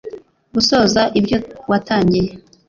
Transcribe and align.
gusoza 0.53 1.01
ibyo 1.19 1.37
watangiye 1.69 2.31